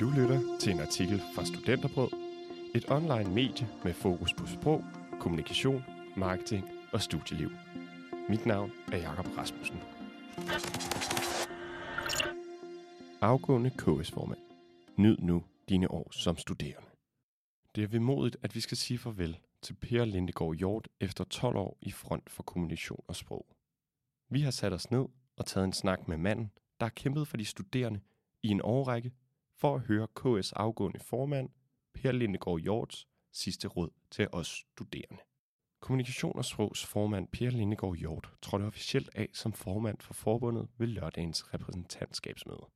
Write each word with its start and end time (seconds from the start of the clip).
Du 0.00 0.10
lytter 0.10 0.58
til 0.60 0.72
en 0.72 0.80
artikel 0.80 1.22
fra 1.34 1.44
Studenterbrød, 1.44 2.08
et 2.74 2.90
online 2.90 3.34
medie 3.34 3.68
med 3.84 3.94
fokus 3.94 4.34
på 4.34 4.46
sprog, 4.46 4.84
kommunikation, 5.20 5.82
marketing 6.16 6.64
og 6.92 7.02
studieliv. 7.02 7.50
Mit 8.28 8.46
navn 8.46 8.72
er 8.92 8.96
Jakob 8.96 9.26
Rasmussen. 9.38 9.76
Afgående 13.20 13.70
KS-formand. 13.70 14.38
Nyd 14.96 15.16
nu 15.18 15.44
dine 15.68 15.90
år 15.90 16.08
som 16.12 16.36
studerende. 16.36 16.88
Det 17.74 17.84
er 17.84 17.88
vemodigt, 17.88 18.36
at 18.42 18.54
vi 18.54 18.60
skal 18.60 18.76
sige 18.76 18.98
farvel 18.98 19.38
til 19.62 19.74
Per 19.74 20.04
Lindegård 20.04 20.56
Hjort 20.56 20.88
efter 21.00 21.24
12 21.24 21.56
år 21.56 21.78
i 21.82 21.90
front 21.90 22.30
for 22.30 22.42
kommunikation 22.42 23.04
og 23.08 23.16
sprog. 23.16 23.46
Vi 24.30 24.40
har 24.40 24.50
sat 24.50 24.72
os 24.72 24.90
ned 24.90 25.04
og 25.36 25.46
taget 25.46 25.64
en 25.64 25.72
snak 25.72 26.08
med 26.08 26.16
manden, 26.16 26.50
der 26.80 26.86
har 26.86 26.92
kæmpet 26.96 27.28
for 27.28 27.36
de 27.36 27.44
studerende 27.44 28.00
i 28.42 28.48
en 28.48 28.60
årrække 28.64 29.12
for 29.56 29.74
at 29.74 29.80
høre 29.80 30.06
KS 30.06 30.52
afgående 30.52 31.00
formand 31.00 31.48
Per 31.94 32.12
Lindegård 32.12 32.60
Hjorts 32.60 33.08
sidste 33.32 33.68
råd 33.68 33.90
til 34.10 34.28
os 34.32 34.48
studerende. 34.48 35.22
Kommunikation 35.80 36.38
og 36.38 36.44
Sprogs 36.44 36.86
formand 36.86 37.28
Per 37.28 37.50
Lindegård 37.50 37.96
Hjort 37.96 38.32
trådte 38.42 38.64
officielt 38.64 39.10
af 39.14 39.28
som 39.32 39.52
formand 39.52 39.98
for 40.00 40.14
forbundet 40.14 40.68
ved 40.78 40.86
lørdagens 40.86 41.54
repræsentantskabsmøde. 41.54 42.66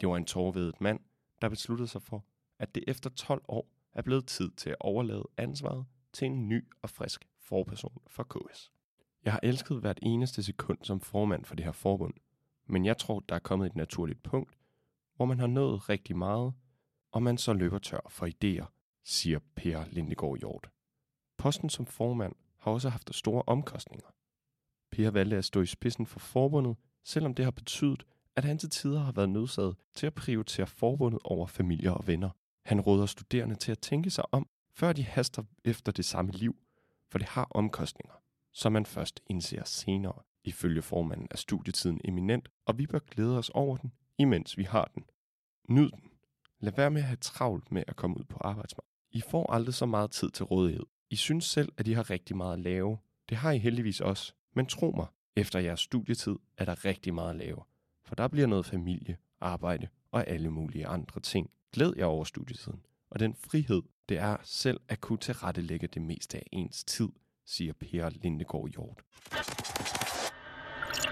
Det 0.00 0.08
var 0.08 0.16
en 0.16 0.24
tårvedet 0.24 0.80
mand, 0.80 1.00
der 1.42 1.48
besluttede 1.48 1.88
sig 1.88 2.02
for, 2.02 2.24
at 2.58 2.74
det 2.74 2.84
efter 2.86 3.10
12 3.10 3.42
år 3.48 3.68
er 3.92 4.02
blevet 4.02 4.26
tid 4.26 4.50
til 4.50 4.70
at 4.70 4.76
overlade 4.80 5.28
ansvaret 5.36 5.86
til 6.12 6.26
en 6.26 6.48
ny 6.48 6.64
og 6.82 6.90
frisk 6.90 7.28
forperson 7.38 8.02
for 8.06 8.22
KS. 8.22 8.72
Jeg 9.24 9.32
har 9.32 9.40
elsket 9.42 9.80
hvert 9.80 9.98
eneste 10.02 10.42
sekund 10.42 10.78
som 10.82 11.00
formand 11.00 11.44
for 11.44 11.54
det 11.54 11.64
her 11.64 11.72
forbund, 11.72 12.14
men 12.66 12.84
jeg 12.84 12.98
tror, 12.98 13.20
der 13.20 13.34
er 13.34 13.38
kommet 13.38 13.66
et 13.66 13.76
naturligt 13.76 14.22
punkt, 14.22 14.58
hvor 15.22 15.26
man 15.26 15.38
har 15.38 15.46
nået 15.46 15.88
rigtig 15.88 16.16
meget, 16.16 16.52
og 17.12 17.22
man 17.22 17.38
så 17.38 17.52
løber 17.52 17.78
tør 17.78 18.06
for 18.08 18.26
idéer, 18.26 18.66
siger 19.04 19.38
Per 19.56 19.84
Lindegård 19.90 20.38
Hjort. 20.38 20.70
Posten 21.38 21.70
som 21.70 21.86
formand 21.86 22.34
har 22.58 22.70
også 22.70 22.88
haft 22.88 23.14
store 23.14 23.42
omkostninger. 23.46 24.06
Per 24.92 25.10
valgte 25.10 25.36
at 25.36 25.44
stå 25.44 25.60
i 25.60 25.66
spidsen 25.66 26.06
for 26.06 26.18
forbundet, 26.18 26.76
selvom 27.04 27.34
det 27.34 27.44
har 27.44 27.50
betydet, 27.50 28.06
at 28.36 28.44
han 28.44 28.58
til 28.58 28.70
tider 28.70 29.00
har 29.00 29.12
været 29.12 29.28
nødsaget 29.28 29.76
til 29.94 30.06
at 30.06 30.14
prioritere 30.14 30.66
forbundet 30.66 31.20
over 31.24 31.46
familier 31.46 31.92
og 31.92 32.06
venner. 32.06 32.30
Han 32.64 32.80
råder 32.80 33.06
studerende 33.06 33.54
til 33.54 33.72
at 33.72 33.78
tænke 33.78 34.10
sig 34.10 34.24
om, 34.34 34.48
før 34.74 34.92
de 34.92 35.04
haster 35.04 35.42
efter 35.64 35.92
det 35.92 36.04
samme 36.04 36.32
liv, 36.32 36.56
for 37.10 37.18
det 37.18 37.28
har 37.28 37.48
omkostninger, 37.50 38.14
som 38.52 38.72
man 38.72 38.86
først 38.86 39.22
indser 39.26 39.64
senere. 39.64 40.22
Ifølge 40.44 40.82
formanden 40.82 41.28
er 41.30 41.36
studietiden 41.36 42.00
eminent, 42.04 42.48
og 42.66 42.78
vi 42.78 42.86
bør 42.86 42.98
glæde 42.98 43.38
os 43.38 43.50
over 43.50 43.76
den, 43.76 43.92
imens 44.18 44.58
vi 44.58 44.62
har 44.62 44.90
den. 44.94 45.04
Nyd 45.68 45.90
den. 45.90 46.10
Lad 46.60 46.72
være 46.76 46.90
med 46.90 47.00
at 47.00 47.06
have 47.06 47.16
travlt 47.16 47.72
med 47.72 47.84
at 47.86 47.96
komme 47.96 48.18
ud 48.18 48.24
på 48.24 48.38
arbejdsmarkedet. 48.40 48.92
I 49.10 49.20
får 49.30 49.52
aldrig 49.52 49.74
så 49.74 49.86
meget 49.86 50.10
tid 50.10 50.30
til 50.30 50.44
rådighed. 50.44 50.86
I 51.10 51.16
synes 51.16 51.44
selv, 51.44 51.72
at 51.76 51.88
I 51.88 51.92
har 51.92 52.10
rigtig 52.10 52.36
meget 52.36 52.52
at 52.52 52.60
lave. 52.60 52.98
Det 53.28 53.36
har 53.36 53.50
I 53.50 53.58
heldigvis 53.58 54.00
også. 54.00 54.32
Men 54.54 54.66
tro 54.66 54.92
mig, 54.96 55.06
efter 55.36 55.58
jeres 55.58 55.80
studietid 55.80 56.36
er 56.56 56.64
der 56.64 56.84
rigtig 56.84 57.14
meget 57.14 57.30
at 57.30 57.36
lave. 57.36 57.62
For 58.04 58.14
der 58.14 58.28
bliver 58.28 58.46
noget 58.46 58.66
familie, 58.66 59.16
arbejde 59.40 59.88
og 60.10 60.26
alle 60.28 60.50
mulige 60.50 60.86
andre 60.86 61.20
ting. 61.20 61.50
Glæd 61.72 61.92
jer 61.96 62.04
over 62.04 62.24
studietiden. 62.24 62.80
Og 63.10 63.20
den 63.20 63.34
frihed, 63.34 63.82
det 64.08 64.18
er 64.18 64.36
selv 64.42 64.80
at 64.88 65.00
kunne 65.00 65.18
tilrettelægge 65.18 65.86
det 65.86 66.02
meste 66.02 66.36
af 66.38 66.46
ens 66.52 66.84
tid, 66.84 67.08
siger 67.46 67.72
Per 67.72 68.08
Lindegård 68.10 68.70
Hjort. 68.70 69.02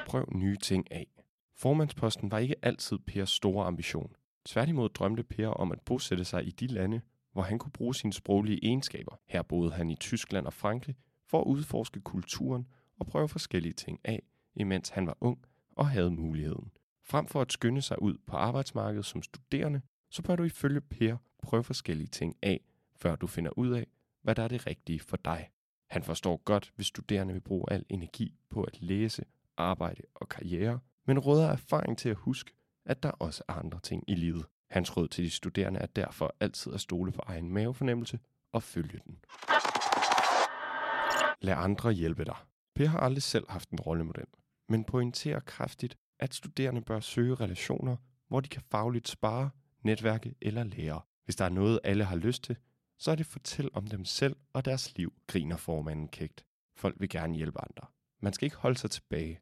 Prøv 0.07 0.29
nye 0.33 0.57
ting 0.57 0.93
af. 0.93 1.07
Formandsposten 1.57 2.31
var 2.31 2.39
ikke 2.39 2.55
altid 2.63 2.99
Pers 2.99 3.31
store 3.31 3.67
ambition. 3.67 4.17
Tværtimod 4.47 4.89
drømte 4.89 5.23
Per 5.23 5.49
om 5.49 5.73
at 5.73 5.81
bosætte 5.81 6.25
sig 6.25 6.47
i 6.47 6.51
de 6.51 6.67
lande, 6.67 7.01
hvor 7.33 7.43
han 7.43 7.59
kunne 7.59 7.73
bruge 7.73 7.95
sine 7.95 8.13
sproglige 8.13 8.65
egenskaber. 8.65 9.21
Her 9.27 9.43
boede 9.43 9.73
han 9.73 9.91
i 9.91 9.97
Tyskland 9.97 10.47
og 10.47 10.53
Frankrig 10.53 10.97
for 11.27 11.41
at 11.41 11.47
udforske 11.47 12.01
kulturen 12.01 12.67
og 12.99 13.07
prøve 13.07 13.29
forskellige 13.29 13.73
ting 13.73 14.01
af, 14.05 14.23
imens 14.55 14.89
han 14.89 15.07
var 15.07 15.17
ung 15.21 15.39
og 15.77 15.89
havde 15.89 16.11
muligheden. 16.11 16.71
Frem 17.03 17.27
for 17.27 17.41
at 17.41 17.53
skynde 17.53 17.83
sig 17.83 18.03
ud 18.03 18.19
på 18.27 18.37
arbejdsmarkedet 18.37 19.05
som 19.05 19.23
studerende, 19.23 19.81
så 20.11 20.23
bør 20.23 20.37
du 20.37 20.43
ifølge 20.43 20.81
Per 20.81 21.17
prøve 21.43 21.65
forskellige 21.65 22.09
ting 22.09 22.37
af, 22.43 22.61
før 22.97 23.17
du 23.17 23.27
finder 23.27 23.51
ud 23.59 23.71
af, 23.71 23.87
hvad 24.23 24.35
der 24.35 24.43
er 24.43 24.49
det 24.49 24.67
rigtige 24.67 25.01
for 25.01 25.17
dig. 25.17 25.51
Han 25.91 26.03
forstår 26.03 26.37
godt, 26.37 26.73
hvis 26.77 26.87
studerende 26.87 27.35
vil 27.35 27.41
bruge 27.41 27.73
al 27.73 27.85
energi 27.89 28.35
på 28.51 28.63
at 28.63 28.83
læse, 28.83 29.25
arbejde 29.57 30.03
og 30.15 30.29
karriere, 30.29 30.79
men 31.07 31.19
råder 31.19 31.49
erfaring 31.49 31.99
til 31.99 32.09
at 32.09 32.17
huske, 32.17 32.53
at 32.87 33.03
der 33.03 33.11
også 33.11 33.43
er 33.49 33.53
andre 33.53 33.81
ting 33.81 34.05
i 34.09 34.15
livet. 34.15 34.47
Hans 34.71 34.97
råd 34.97 35.09
til 35.09 35.25
de 35.25 35.31
studerende 35.31 35.81
er 35.81 35.87
derfor 35.87 36.35
altid 36.41 36.75
at 36.75 36.81
stole 36.81 37.13
på 37.13 37.23
egen 37.27 37.53
mavefornemmelse 37.53 38.19
og 38.53 38.63
følge 38.63 39.01
den. 39.05 39.19
Lad 41.41 41.55
andre 41.57 41.93
hjælpe 41.93 42.25
dig. 42.25 42.37
Per 42.75 42.87
har 42.87 43.01
aldrig 43.01 43.23
selv 43.23 43.45
haft 43.49 43.71
en 43.71 43.81
rollemodel, 43.81 44.27
men 44.69 44.85
pointerer 44.85 45.41
kraftigt, 45.41 45.99
at 46.19 46.35
studerende 46.35 46.81
bør 46.81 47.01
søge 47.01 47.35
relationer, 47.35 47.97
hvor 48.29 48.41
de 48.41 48.49
kan 48.49 48.63
fagligt 48.71 49.09
spare, 49.09 49.51
netværke 49.83 50.35
eller 50.41 50.65
lære. 50.65 51.01
Hvis 51.25 51.37
der 51.37 51.45
er 51.45 51.49
noget, 51.49 51.81
alle 51.85 52.05
har 52.05 52.17
lyst 52.17 52.43
til, 52.45 52.57
så 52.99 53.11
er 53.11 53.15
det 53.15 53.27
fortæl 53.27 53.71
om 53.73 53.87
dem 53.87 54.05
selv 54.05 54.37
og 54.53 54.65
deres 54.65 54.97
liv, 54.97 55.13
griner 55.27 55.57
formanden 55.57 56.09
kægt. 56.09 56.45
Folk 56.77 56.97
vil 57.01 57.09
gerne 57.09 57.35
hjælpe 57.35 57.61
andre. 57.61 57.87
Man 58.21 58.33
skal 58.33 58.47
ikke 58.47 58.57
holde 58.57 58.79
sig 58.79 58.91
tilbage. 58.91 59.41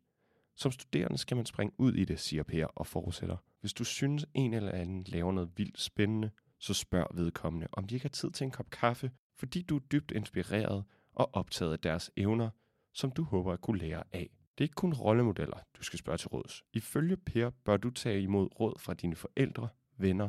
Som 0.59 0.73
studerende 0.73 1.19
skal 1.19 1.37
man 1.37 1.47
springe 1.47 1.73
ud 1.79 1.93
i 1.93 2.05
det, 2.05 2.21
siger 2.21 2.43
Per 2.43 2.67
og 2.67 2.87
fortsætter. 2.87 3.37
Hvis 3.61 3.73
du 3.73 3.85
synes, 3.85 4.27
en 4.35 4.55
eller 4.55 4.73
anden 4.73 5.05
laver 5.05 5.33
noget 5.33 5.51
vildt 5.57 5.81
spændende, 5.81 6.31
så 6.59 6.75
spørg 6.75 7.07
vedkommende, 7.15 7.69
om 7.73 7.85
de 7.85 7.95
ikke 7.95 8.05
har 8.05 8.09
tid 8.09 8.31
til 8.31 8.45
en 8.45 8.51
kop 8.51 8.71
kaffe, 8.71 9.11
fordi 9.37 9.63
du 9.63 9.77
er 9.77 9.81
dybt 9.81 10.11
inspireret 10.11 10.85
og 11.15 11.31
optaget 11.33 11.73
af 11.73 11.79
deres 11.79 12.11
evner, 12.17 12.51
som 12.93 13.11
du 13.11 13.23
håber 13.23 13.53
at 13.53 13.61
kunne 13.61 13.79
lære 13.79 14.03
af. 14.13 14.31
Det 14.59 14.65
er 14.65 14.69
ikke 14.69 14.75
kun 14.75 14.93
rollemodeller, 14.93 15.57
du 15.79 15.83
skal 15.83 15.99
spørge 15.99 16.19
til 16.19 16.29
råds. 16.29 16.65
Ifølge 16.73 17.17
Per 17.17 17.51
bør 17.51 17.77
du 17.77 17.91
tage 17.91 18.23
imod 18.23 18.49
råd 18.61 18.79
fra 18.79 18.95
dine 18.95 19.17
forældre, 19.17 19.69
venner, 19.97 20.29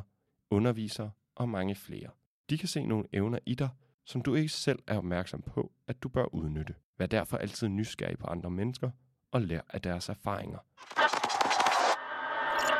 undervisere 0.49 1.11
og 1.35 1.49
mange 1.49 1.75
flere. 1.75 2.09
De 2.49 2.57
kan 2.57 2.67
se 2.67 2.85
nogle 2.85 3.05
evner 3.13 3.39
i 3.45 3.55
dig, 3.55 3.69
som 4.05 4.21
du 4.21 4.35
ikke 4.35 4.49
selv 4.49 4.79
er 4.87 4.97
opmærksom 4.97 5.41
på, 5.41 5.71
at 5.87 6.03
du 6.03 6.09
bør 6.09 6.35
udnytte. 6.35 6.75
Vær 6.97 7.05
derfor 7.05 7.37
altid 7.37 7.67
nysgerrig 7.67 8.17
på 8.17 8.27
andre 8.27 8.51
mennesker 8.51 8.91
og 9.31 9.41
lær 9.41 9.61
af 9.69 9.81
deres 9.81 10.09
erfaringer. 10.09 10.59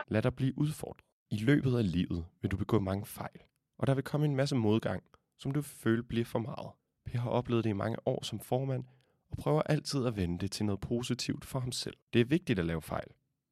Lad 0.08 0.22
dig 0.22 0.36
blive 0.36 0.58
udfordret. 0.58 1.06
I 1.32 1.38
løbet 1.38 1.78
af 1.78 1.92
livet 1.92 2.26
vil 2.42 2.52
du 2.52 2.58
begå 2.58 2.80
mange 2.80 3.06
fejl, 3.06 3.40
og 3.78 3.88
der 3.88 3.94
vil 3.94 4.04
komme 4.04 4.26
en 4.26 4.36
masse 4.36 4.56
modgang, 4.56 5.04
som 5.38 5.52
du 5.52 5.62
føler 5.62 6.04
bliver 6.04 6.26
for 6.26 6.40
meget. 6.40 6.72
Per 7.06 7.20
har 7.20 7.30
oplevet 7.30 7.64
det 7.64 7.70
i 7.70 7.74
mange 7.74 7.98
år 8.06 8.24
som 8.24 8.40
formand, 8.40 8.84
og 9.32 9.38
prøver 9.38 9.62
altid 9.62 10.06
at 10.06 10.16
vende 10.16 10.40
det 10.40 10.52
til 10.52 10.66
noget 10.66 10.80
positivt 10.80 11.46
for 11.46 11.60
ham 11.60 11.72
selv. 11.72 11.98
Det 12.14 12.22
er 12.22 12.26
vigtigt 12.26 12.60
at 12.60 12.66
lave 12.66 12.82
fejl, 12.82 13.08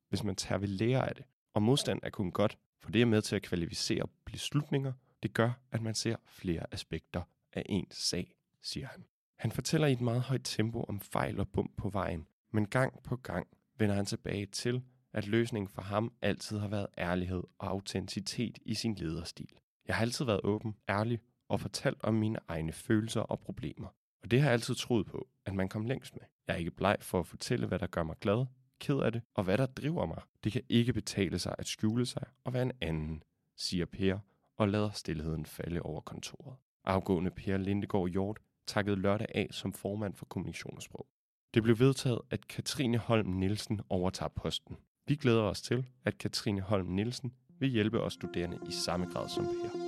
hvis 0.09 0.24
man 0.24 0.36
tager 0.36 0.59
ved 0.59 0.68
lære 0.68 1.09
af 1.09 1.16
det. 1.16 1.25
Og 1.53 1.62
modstand 1.62 2.00
er 2.03 2.09
kun 2.09 2.31
godt, 2.31 2.57
for 2.81 2.91
det 2.91 3.02
er 3.02 3.06
med 3.06 3.22
til 3.22 3.36
at 3.36 3.41
kvalificere 3.41 4.07
beslutninger. 4.25 4.94
Det 5.24 5.34
gør, 5.34 5.52
at 5.72 5.81
man 5.81 5.96
ser 5.96 6.16
flere 6.25 6.66
aspekter 6.72 7.22
af 7.53 7.63
ens 7.66 7.96
sag, 7.96 8.36
siger 8.62 8.88
han. 8.88 9.06
Han 9.40 9.52
fortæller 9.52 9.88
i 9.88 9.91
et 9.91 10.02
meget 10.02 10.22
højt 10.22 10.41
tempo 10.44 10.84
om 10.84 11.00
fejl 11.00 11.40
og 11.40 11.50
bump 11.50 11.78
på 11.78 11.90
vejen, 11.90 12.28
men 12.52 12.68
gang 12.68 13.03
på 13.03 13.16
gang 13.16 13.47
vender 13.78 13.96
han 13.96 14.06
tilbage 14.06 14.46
til, 14.46 14.84
at 15.13 15.28
løsningen 15.28 15.69
for 15.69 15.81
ham 15.81 16.13
altid 16.22 16.59
har 16.59 16.68
været 16.68 16.88
ærlighed 16.97 17.44
og 17.58 17.69
autenticitet 17.69 18.58
i 18.62 18.74
sin 18.74 18.96
lederstil. 18.96 19.59
Jeg 19.88 19.96
har 19.96 20.02
altid 20.02 20.25
været 20.25 20.41
åben, 20.44 20.75
ærlig 20.90 21.19
og 21.47 21.59
fortalt 21.59 22.03
om 22.03 22.13
mine 22.13 22.40
egne 22.47 22.72
følelser 22.72 23.22
og 23.22 23.40
problemer. 23.40 23.88
Og 24.24 24.31
det 24.31 24.41
har 24.41 24.47
jeg 24.47 24.53
altid 24.53 24.75
troet 24.75 25.06
på, 25.06 25.28
at 25.46 25.56
man 25.56 25.69
kom 25.69 25.86
længst 25.86 26.16
med. 26.16 26.24
Jeg 26.47 26.53
er 26.53 26.57
ikke 26.57 26.72
bleg 26.72 26.97
for 27.02 27.19
at 27.19 27.28
fortælle, 27.28 27.68
hvad 27.68 27.80
der 27.80 27.88
gør 27.88 28.03
mig 28.03 28.16
glad, 28.22 28.46
ked 28.80 29.00
af 29.00 29.12
det, 29.12 29.22
og 29.34 29.44
hvad 29.44 29.57
der 29.57 29.66
driver 29.66 30.06
mig. 30.06 30.22
Det 30.44 30.52
kan 30.52 30.62
ikke 30.69 30.94
betale 30.94 31.40
sig 31.40 31.56
at 31.57 31.68
skjule 31.68 32.06
sig 32.06 32.24
og 32.44 32.53
være 32.53 32.63
en 32.63 32.72
anden, 32.81 33.24
siger 33.56 33.86
Per 33.86 34.19
og 34.57 34.69
lader 34.69 34.92
stillheden 34.92 35.45
falde 35.45 35.81
over 35.81 36.01
kontoret. 36.01 36.56
Afgående 36.83 37.31
Per 37.31 37.57
Lindegård 37.57 38.10
Hjort 38.10 38.39
takkede 38.68 38.95
lørdag 38.95 39.27
af 39.36 39.48
som 39.51 39.74
formand 39.74 40.13
for 40.13 40.25
kommunikationssprog. 40.25 41.07
Det 41.53 41.63
blev 41.63 41.79
vedtaget, 41.79 42.19
at 42.31 42.47
Katrine 42.47 42.97
Holm 42.97 43.27
Nielsen 43.27 43.81
overtager 43.89 44.29
posten. 44.29 44.77
Vi 45.07 45.15
glæder 45.15 45.41
os 45.41 45.61
til, 45.61 45.85
at 46.05 46.17
Katrine 46.17 46.61
Holm 46.61 46.88
Nielsen 46.88 47.33
vil 47.59 47.69
hjælpe 47.69 48.01
os 48.01 48.13
studerende 48.13 48.59
i 48.69 48.71
samme 48.71 49.05
grad 49.05 49.29
som 49.29 49.45
Per. 49.45 49.79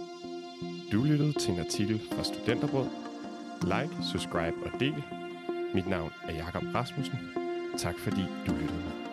Du 0.92 1.04
lyttede 1.04 1.34
til 1.34 1.54
en 1.54 1.60
artikel 1.60 2.00
fra 2.12 2.24
Studenterbrød. 2.24 2.90
Like, 3.62 4.04
subscribe 4.12 4.58
og 4.66 4.80
del. 4.80 5.04
Mit 5.74 5.88
navn 5.88 6.12
er 6.24 6.34
Jakob 6.34 6.64
Rasmussen. 6.76 7.18
Tak 7.78 8.00
fordi 8.00 8.22
du 8.48 8.52
lyttede 8.52 8.84
med. 8.84 9.09